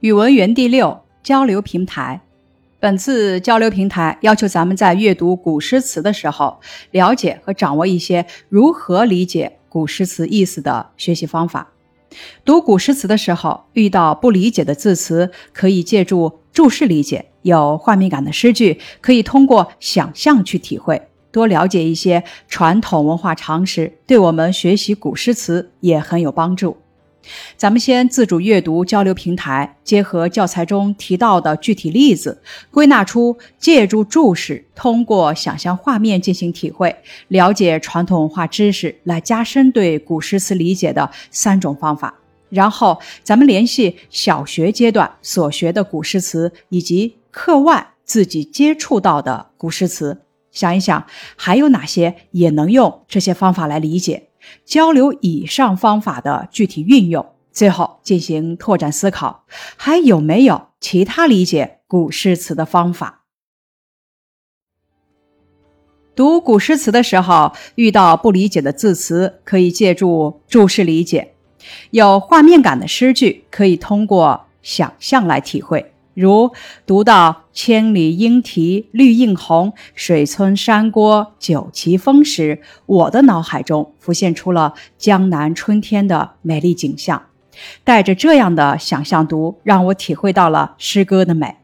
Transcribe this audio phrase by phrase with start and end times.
[0.00, 2.20] 语文园地六交流平台，
[2.78, 6.60] 本次交流平台要求咱们在阅读古诗词的时候，
[6.92, 11.72] 了解和掌握一些如何理解古诗词意思的学习方法。
[12.44, 21.02] 读古诗词的时候，遇到不理解的字词，可以借助注释理解；有画面感的诗句，可以通过想象去体会。
[21.32, 26.76] 多了解一些传统文化常识，对我们学习古诗词也很有帮助。
[27.56, 32.40] 咱们先自主阅读交流平台，结合教材中提到的具体例子，
[32.70, 36.94] 归纳出借助注释，通过想象画面进行体会，
[37.28, 42.14] 了解传统文化知识，来加深对古诗词理解的三种方法。
[42.50, 51.04] 然后，咱们联系小学阶段所学的古诗词，以及课外自己接触到的古诗词，想一想
[51.36, 54.27] 还有哪些也能用这些方法来理解。
[54.64, 59.44] 交流以上方法的具体运用，最后进行拓展思考，
[59.76, 63.24] 还有没有其他理解古诗词的方法？
[66.14, 71.28] 读古诗词的时候，遇到不理解的字词，可以借助注释理解；
[71.90, 75.92] 有画面感的诗句，可以通过想象来体会。
[76.18, 76.50] 如
[76.84, 87.22] 读到“千里莺啼绿映红，水村山郭酒旗风”时，我的脑海中浮现出了江南春天的美丽景象。
[87.84, 91.54] 带着这样的想象读，让我体会到了诗歌的美。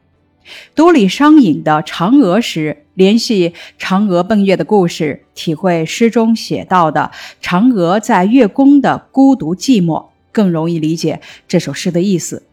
[0.73, 12.43] 读李商隐的《嫦娥》时，联系嫦娥奔月的故事，体会诗中写到的嫦娥在月宫的孤独寂寞，更容易理解这首诗的意思。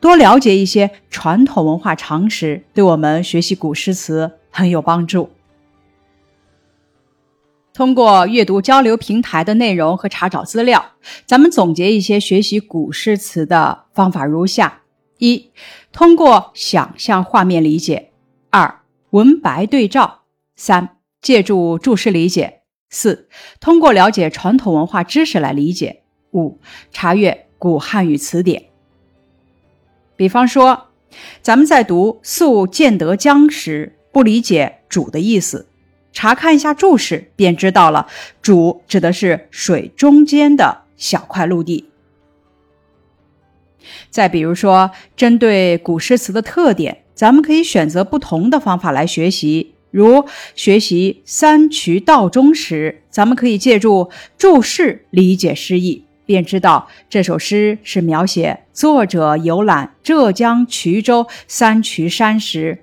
[0.00, 5.30] 多了解一些传统文化常识，对我们学习古诗词很有帮助。
[7.74, 10.84] 通过阅读交流平台的内容和查找资料，
[11.24, 14.82] 咱们总结一些学习古诗词的方法如下：
[15.18, 15.50] 一、
[15.90, 18.10] 通过想象画面理解；
[18.50, 20.22] 二、文白对照；
[20.54, 22.60] 三、借助注释理解；
[22.90, 23.28] 四、
[23.58, 26.60] 通过了解传统文化知识来理解；五、
[26.90, 28.71] 查阅古汉语词典。
[30.16, 30.88] 比方说，
[31.40, 35.66] 咱们在读“宿建德江”时，不理解“主”的意思，
[36.12, 38.06] 查看一下注释，便知道了
[38.40, 41.86] “主”指的是水中间的小块陆地。
[44.10, 49.74] 再比如说，针对古诗词的特点，咱们可以选择不同的方法来学习。
[49.90, 50.24] 如
[50.54, 56.04] 学习三衢道中时，咱们可以借助注释理解诗意。
[56.32, 62.82] 便知道这首诗是描写作者游览浙江衢州三衢山时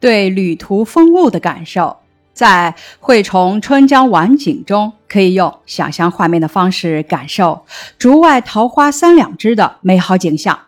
[0.00, 1.98] 对旅途风物的感受。
[2.32, 7.66] 在《惠崇春江晚景》中，可以用想象画面的方式感受
[7.98, 10.58] “竹外桃花三两枝”的美好景象。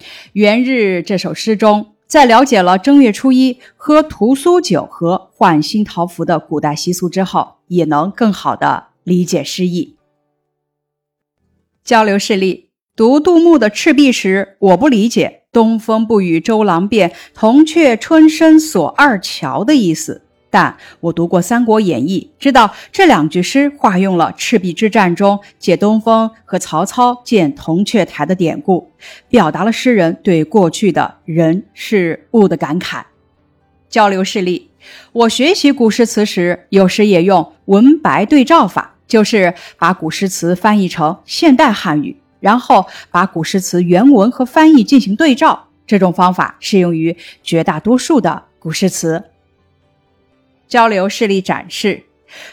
[0.34, 9.95] 《元日》这首诗中，在了解了正月初一喝屠苏酒和换新桃符的古代习俗之后，也能更好的理解诗意。
[11.86, 20.22] 交流事例：读杜牧的《赤壁》时，我不理解“东风不与周郎便，铜雀春深锁二乔”的意思。
[20.50, 28.90] 但我读过《三国演义》，知道这两句诗化用了赤壁之战中借东风和曹操建铜雀台的典故，
[29.28, 33.04] 表达了诗人对过去的人事物的感慨。
[33.88, 34.70] 交流事例：
[35.12, 38.95] 我学习古诗词时，有时也用文白对照法。
[39.06, 45.68] 就是把古诗词翻译成现代汉语，然后把古诗词原文和翻译进行对照。
[45.86, 49.22] 这种方法适用于绝大多数的古诗词。
[50.66, 52.02] 交流示例展示：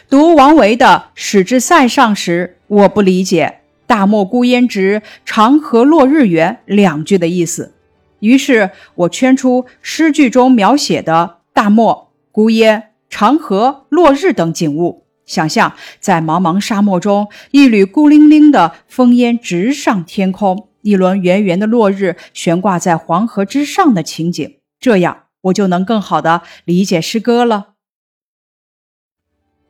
[0.07, 7.73] 读王维的《使至塞上》时，我不理解“大漠孤烟直，长河落日圆”两句的意思，
[8.19, 15.02] 于是我圈出诗句中描写的大漠、孤烟、长河、落日等景物。
[15.25, 27.69] 想象在茫茫沙漠中，一缕孤零零的烽烟直上天空，一轮圆圆的落日悬挂在黄河之上的情景，这样我就能更好的理解诗歌了。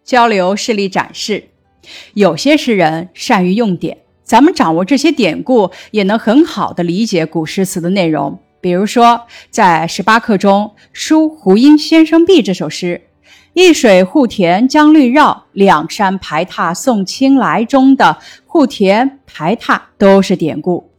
[0.03, 1.50] 交流示例展示，
[2.13, 8.39] 有些诗人善于用典，咱们掌握这些典故，也能很好的理解古诗词的内容。
[8.59, 13.01] 比如说，在十八课中，书胡因先生壁这首诗。
[13.53, 17.63] 一水护田将绿绕，两山排闼送青来。
[17.63, 18.17] 中的
[18.47, 20.89] 护田排闼都是典故。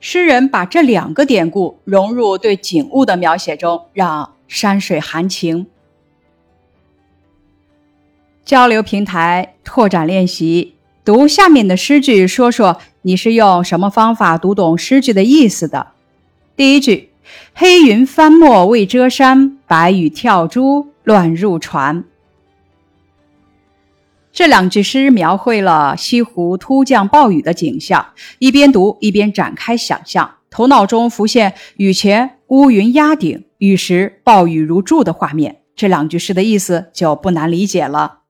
[0.00, 5.66] 诗人把这两个典故融入对景物的描写中，让山水含情。
[8.44, 10.74] 交流平台拓展练习，
[11.04, 15.88] 读下面的诗句，说说你是用什么方法读懂诗句的意思的？
[16.56, 17.10] 第一句
[17.52, 22.04] ：“黑云翻墨未遮山，白雨跳珠乱入船。”
[24.30, 35.62] 这两句诗描绘了西湖突降暴雨的景象，一边读一边展开想象，头脑中浮现雨前乌云压顶，雨时暴雨如注的画面。
[35.74, 38.24] 这两句诗的意思就不难理解了。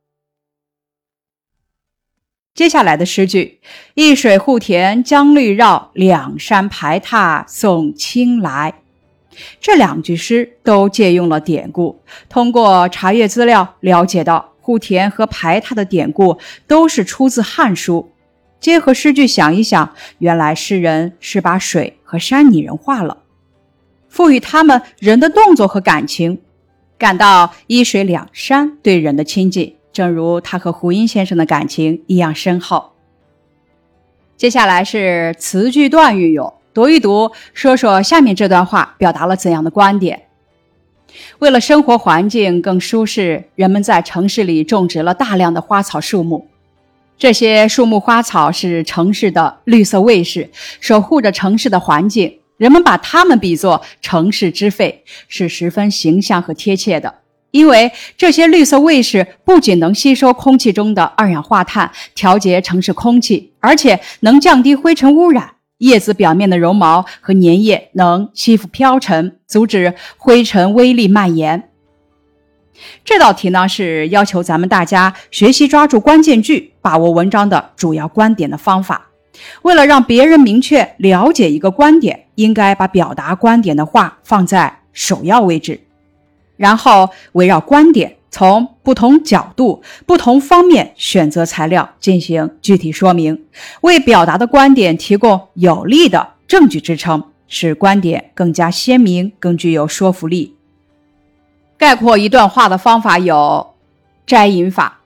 [2.54, 3.60] 接下来的诗句
[3.94, 8.82] ：“一水护田将绿绕，两山排闼送青来。”
[9.60, 14.52] 这两句诗都借用了典故，通过查阅资料了解到。
[14.66, 18.10] 护田和排他的典故都是出自《汉书》，
[18.58, 23.18] 结合诗句想一想，原来诗人是把水和山拟人化了，
[24.08, 26.40] 赋予他们人的动作和感情，
[26.98, 32.90] 感到一水两山对人的亲近，正如他和胡英先生的感情一样深厚。
[34.36, 40.24] 接下来是词句段运用，读一读，说说下面这段话表达了怎样的观点。
[41.38, 46.46] 为了生活环境更舒适，人们在城市里种植了大量的花草树木。
[47.16, 52.40] 这些树木花草是城市的绿色卫士，守护着城市的环境。
[52.58, 57.14] 人们把它们比作城市之肺，是十分形象和贴切的。
[57.52, 65.54] 因为这些绿色卫士不仅能吸收空气中的二氧化碳，调节城市空气，而且能降低灰尘污染。
[65.78, 71.70] 叶子表面的绒毛和粘液能吸附飘尘，阻止灰尘微粒蔓延。
[73.04, 79.08] 这道题呢是要求咱们大家学习抓住关键句，把握文章的主要观点的方法。
[79.62, 85.80] 为了让别人明确了解一个观点，应该把表达观点的话放在首要位置，
[86.56, 88.15] 然后围绕观点。
[88.36, 93.44] 从不同角度、不同方面选择材料进行具体说明，
[93.80, 100.54] 为表达的观点提供有力的证据支撑，使观点更加鲜明、更具有说服力。
[101.78, 103.72] 概括一段话的方法有
[104.26, 105.00] 摘引法。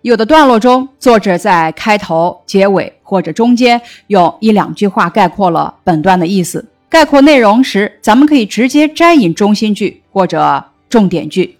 [0.00, 6.66] 有的段落中，作者在开头、结尾或者中间用一两句话概括了本段的意思。
[6.88, 11.57] 概括内容时，咱们可以直接摘引中心句或者重点句。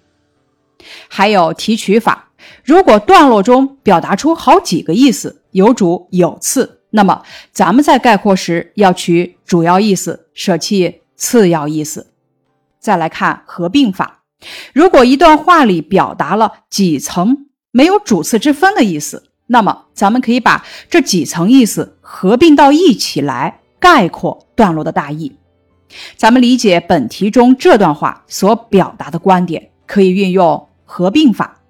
[1.08, 2.30] 还有提取法，
[2.64, 7.22] 如果段落中表达出好几个意思，有主有次，那么
[7.52, 12.12] 咱们在概括时要取主要意思，舍弃次要意思。
[12.78, 14.22] 再来看合并法，
[14.72, 25.36] 如果一段话里表达了几层没有主次之分的意思，那么咱们可以把这几层意思合并到一起来概括段落的大意。
[26.16, 30.67] 咱们理解本题中这段话所表达的观点，可以运用。
[30.90, 31.60] 合并法，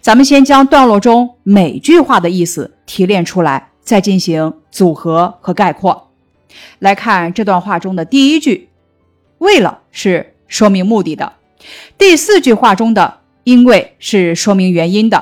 [0.00, 6.12] 咱们先将段落中每句话的意思提炼出来，再进行组合和概括。
[6.78, 8.68] 来看这段话中的第一句，
[9.38, 11.32] 为了是说明目的的；
[11.98, 15.18] 第四句话中的因为是说明原因的；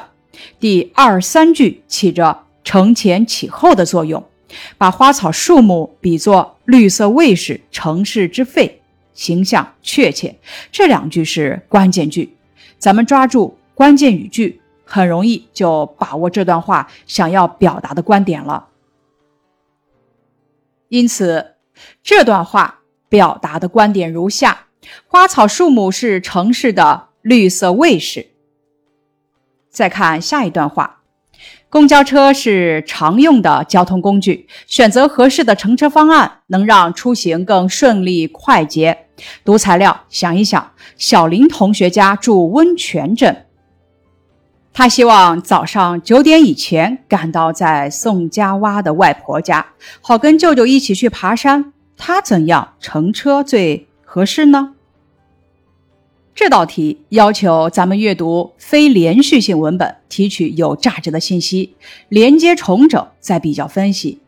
[0.60, 4.22] 第二三句起着承前启后的作用，
[4.76, 8.82] 把花草树木比作绿色卫士、城市之肺，
[9.14, 10.36] 形象确切。
[10.70, 12.34] 这两句是关键句。
[12.78, 18.69] 咱们抓住关键语句，很容易就把握这段话想要表达的观点了。
[20.88, 21.54] 因此，
[22.02, 24.67] 这段话表达的观点如下：
[25.06, 28.29] 花草树木是城市的绿色卫士。
[29.70, 30.94] 再看下一段话。
[31.70, 39.07] 公交车是常用的交通工具，选择合适的乘车方案能让出行更顺利快捷。
[39.44, 43.46] 读材料，想一想，小林同学家住温泉镇，
[44.72, 49.67] 他希望早上九点以前赶到在宋家洼的外婆家，
[50.01, 51.72] 好跟舅舅一起去爬山。
[51.96, 54.75] 他怎样乘车最合适呢？
[56.32, 61.75] 这道题要求咱们阅读非连续性文本，提取有价值的信息，
[62.08, 64.20] 连接重整，再比较分析。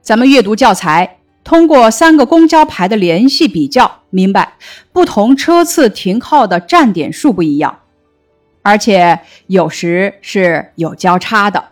[0.00, 1.15] 咱们阅读教材，
[1.46, 4.54] 通过三个公交牌的联系比较，明白
[4.92, 7.78] 不同车次停靠的站点数不一样，
[8.62, 11.66] 而且有时是有交叉的。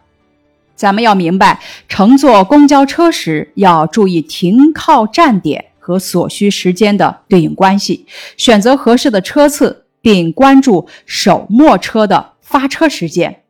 [0.76, 5.72] 咱们要明白，乘坐公交车时要注意停靠站点。
[5.80, 8.06] 和所需时间的对应关系，
[8.38, 13.42] 选择合适的车次，并关注首末车的发车时间，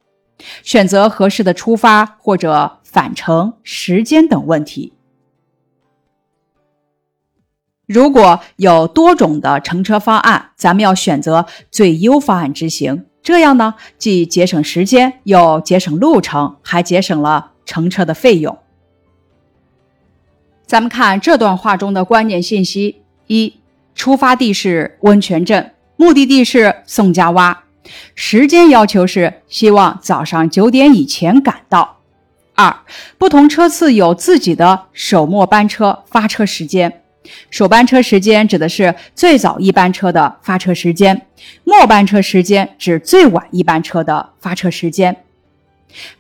[0.65, 4.94] 选择合适的出发或者返程时间等问题。
[7.87, 13.05] 如果有多种的乘车方案，咱们要选择最优方案执行。
[13.23, 18.59] 这样呢，既节省时间，又节省路程，还节省了乘车的费用。
[20.67, 23.55] 咱们看这段话中的关键信息：一、
[23.95, 27.57] 出发地是温泉镇，目的地是宋家洼，
[28.15, 31.99] 时间要求是希望早上九点以前赶到。
[32.55, 32.75] 二、
[33.19, 37.03] 不同车次有自己的首末班车发车时间。
[37.51, 41.27] 首班车时间指的是最早一班车的发车时间，
[41.65, 45.17] 末班车时间指最晚一班车的发车时间。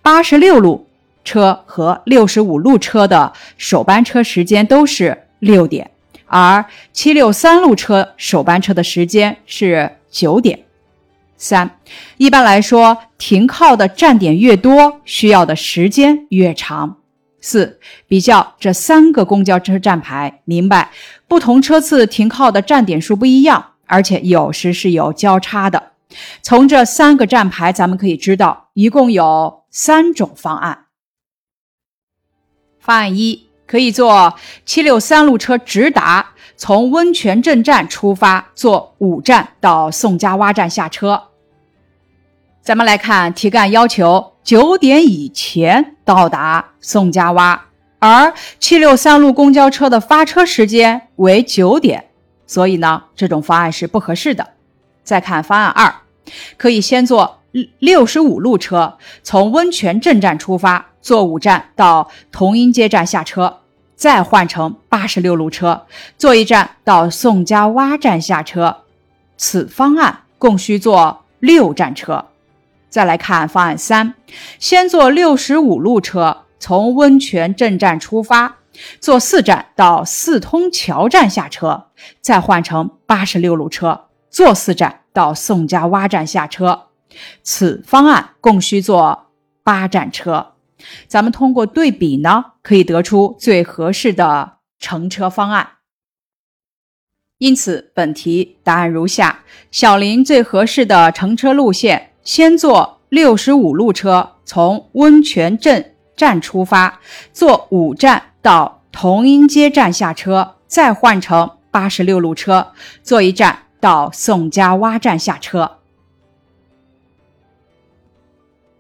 [0.02, 0.87] 八十六路
[1.25, 5.90] 车和六十五路车的首班车时间都是六点，
[6.26, 10.61] 而七六三路车首班车的时间是九点。
[11.37, 11.78] 三，
[12.16, 16.99] 一般来说，停靠的站点越多，需要的时间越长。
[17.46, 20.90] 四，比较这三个公交车站牌，明白
[21.28, 25.90] 不同车次停靠的站点数不一样，而且有时是有交叉的。
[26.40, 30.86] 从这三个站牌，咱们可以知道，一共有三种方案。
[32.80, 34.34] 方案一，可以坐
[34.64, 41.34] 七六三路车直达，从温泉镇站出发，坐五站到宋家洼站下车。
[42.64, 47.59] 咱们来看题干要求九点以前到达宋家洼，
[47.99, 52.06] 而七六三路公交车的发车时间为九点，
[52.47, 54.49] 所以呢，这种方案是不合适的。
[55.02, 55.94] 再看方案二，
[56.56, 57.42] 可以先坐
[57.80, 63.59] 六十五路车，从温泉镇站出发，坐五站到同音街站下车，
[63.94, 65.85] 再换乘八十六路车，
[66.16, 68.78] 坐一站到宋家洼站下车。
[69.37, 72.25] 此方案共需坐六站车。
[72.94, 74.14] 再来看方案三，
[74.60, 78.58] 先坐六十五路车从温泉镇站出发，
[79.00, 81.88] 坐四站到四通桥站下车，
[82.20, 86.90] 再换乘八十六路车，坐四站到宋家洼站下车。
[87.42, 89.32] 此方案共需坐
[89.64, 90.52] 八站车。
[91.08, 95.68] 咱们通过对比呢，可以得出最合适的乘车方案。
[97.38, 99.40] 因此，本题答案如下：
[99.72, 102.12] 小林最合适的乘车路线。
[102.25, 107.00] 先坐六十五路车从温泉镇站出发，
[107.33, 112.69] 坐五站到同阴街站下车，再换乘八十六路车，
[113.02, 115.78] 坐一站到宋家洼站下车。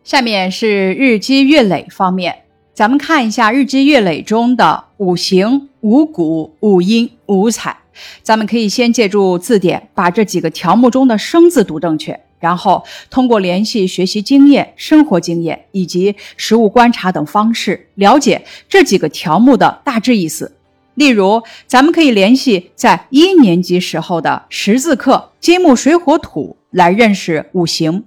[0.02, 7.83] 下面是日积月累方面，咱们看一下日积月累中的五行、五谷、五音、五彩。
[8.22, 12.18] 咱们可以先借助字典，把这几个条目中的生字读正确。
[12.40, 20.52] 然后通过联系学习经验、生活经验以及实物观察等方式，了解这几个条目的大致意思。
[20.94, 28.02] 例如，咱们可以联系在一年级时候的识字课“金木水火土”来认识五行；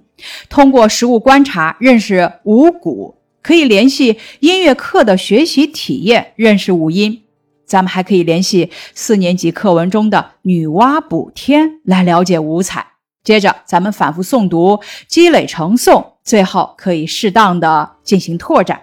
[0.48, 7.22] 通过实物观察认识五谷，可以联系音乐课的学习体验认识五音。
[7.68, 12.94] 咱们还可以联系四年级课文中的“女娲补天”来了解五彩。
[13.22, 18.80] 接着，咱们反复诵读，积累成诵，最后可以适当的进行拓展。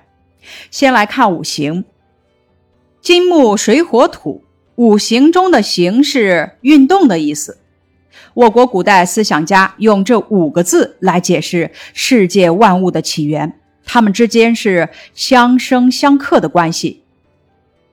[0.69, 1.83] 先来看五行：
[3.01, 4.43] 金木水火土。
[4.75, 7.57] 五行中的“行”是运动的意思。
[8.33, 17.04] 我国古代思想家用这五个字来解释世界万物的起源，它们之间是相生相克的关系。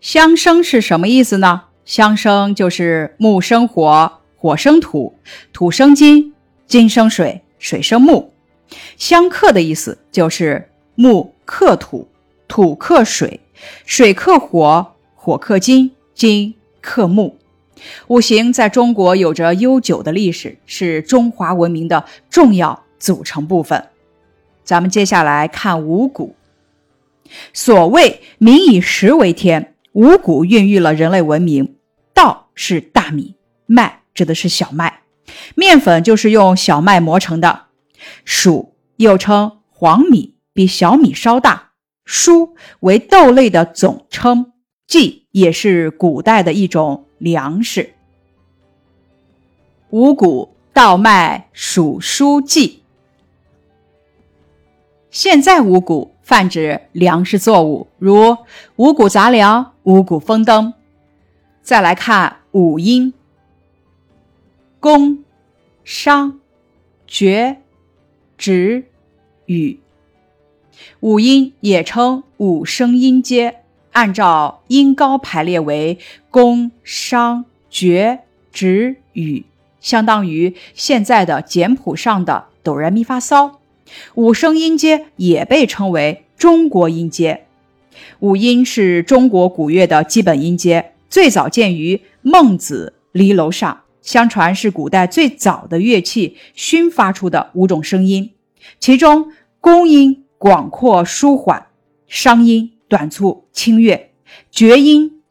[0.02, 1.62] 相生是什么意思呢？
[1.84, 5.14] 相生就是木生火，火生土，
[5.52, 6.34] 土生金。
[6.66, 8.30] 金生水，水生木，
[8.96, 12.08] 相克的意思就是木克土，
[12.48, 13.40] 土克水，
[13.84, 17.36] 水克火，火克金，金克木。
[18.08, 23.88] 五行在中国有着悠久的历史，是中华文明的重要组成部分。
[24.64, 26.34] 咱们接下来看五谷。
[27.52, 31.76] 所谓“民以食为天”，五谷孕育了人类文明。
[32.14, 35.00] 稻是大米，麦指的是小麦。
[35.54, 37.66] 面粉就是用小麦磨成的，
[38.26, 41.70] 黍又称黄米，比小米稍大。
[42.06, 44.52] 菽为豆类的总称，
[44.86, 47.94] 稷也是古代的一种粮食。
[49.90, 52.82] 五谷稻麦黍菽稷。
[55.10, 58.36] 现在五谷泛指粮食作物，如
[58.76, 60.74] 五谷杂粮、五谷丰登。
[61.62, 63.12] 再来看五音，
[64.80, 65.22] 公。
[65.84, 66.38] 商、
[67.08, 67.56] 角、
[68.38, 68.84] 徵、
[69.46, 69.80] 羽，
[71.00, 75.98] 五音也称五声音阶，按照音高排列为
[76.30, 78.20] 宫、商、角、
[78.54, 79.44] 徵、羽，
[79.80, 83.54] 相当于现在的简谱上的哆来咪发嗦。
[84.14, 87.44] 五声音阶也被称为中国音阶。
[88.20, 98.32] 五音是中国古乐的基本音阶，最早见于《孟子·离楼上》，相传是古代最早的乐器熏发出的五种声音。
[98.78, 101.66] 其中，宫音广阔舒缓，
[102.06, 104.12] 商音短促清越，
[104.50, 105.22] 绝音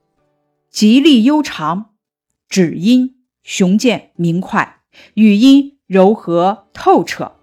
[0.70, 1.92] 极力悠长，
[2.48, 4.82] 止音雄健明快，
[5.16, 7.34] 语音柔和透彻。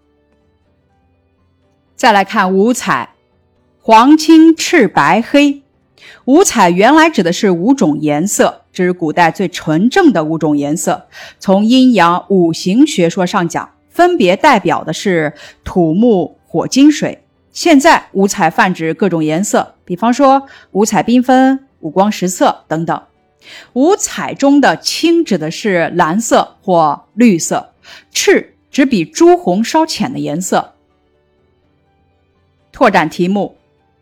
[1.96, 3.14] 再来看五彩。
[3.88, 5.62] 黄、青、赤、白、黑，
[6.26, 11.06] 五彩原来指的是五种颜色，指古代最纯正的五种颜色。
[11.38, 15.32] 从阴阳五行学说上讲，分别代表的是
[15.64, 17.24] 土、木、火、金、水。
[17.50, 23.02] 现在五彩泛指各种颜色，比方说五彩缤纷、五光十色等等。
[23.72, 27.72] 五彩中的青指的是蓝色或绿色，
[28.12, 30.74] 赤指比朱红稍浅的颜色。
[32.70, 33.54] 拓展题目。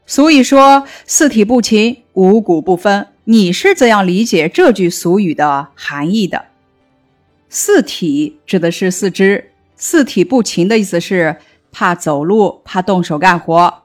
[0.08, 6.44] 俗语说“四体不勤，五谷不分”，你是怎样理解这句俗语的含义的
[7.50, 11.38] ？“四体”指的是四肢，“四体不勤”的意思是
[11.72, 13.82] 怕走路、怕动手干活；“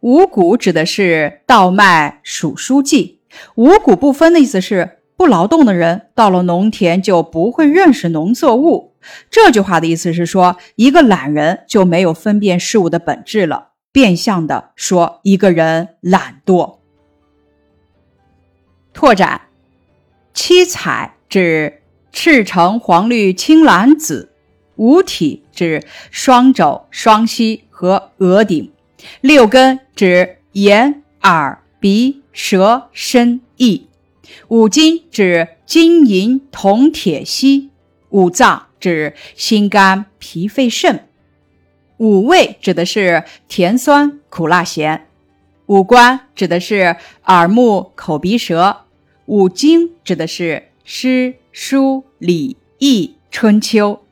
[0.00, 3.20] 五谷”指的是稻麦、黍蔬稷
[3.54, 8.94] ；“五谷不分”的意思是不劳动的人到了农田就不会认识农作物。
[9.30, 13.68] 这句话的意思是说，一个懒人就没有分辨事物的本质了。
[13.92, 16.78] 变相的说，一个人懒惰。
[18.94, 19.42] 拓展，
[20.34, 24.32] 七彩指赤橙黄绿青蓝紫，
[24.76, 28.72] 五体指双肘双膝和额顶，
[29.20, 33.88] 六根指眼耳鼻舌身意，
[34.48, 37.70] 五金指金银铜铁锡，
[38.10, 41.08] 五脏指心肝脾肺肾。
[42.02, 45.06] 五味指的是甜酸苦辣咸，
[45.66, 48.78] 五官指的是耳目口鼻舌，
[49.26, 54.02] 五经指的是诗书礼易春秋，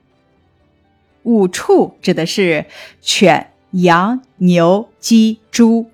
[1.25, 2.67] 五畜指的是
[3.01, 5.91] 犬羊牛鸡猪，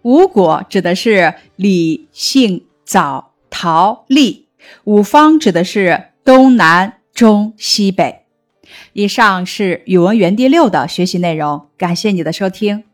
[0.00, 4.46] 五果指的是李杏枣桃栗，
[4.84, 8.24] 五方指的是东南中西北。
[8.92, 12.84] 以上是语文园地六的学习内容，感谢你的收听。